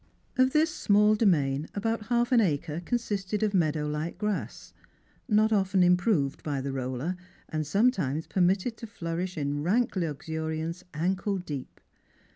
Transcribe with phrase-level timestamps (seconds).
[0.35, 4.73] Of this small domain about half an acre consisted of meadow like grass,
[5.29, 7.15] not often improved by the roller,
[7.49, 11.79] and sometimes permitted to flourish in rank luxuriance ankle deep.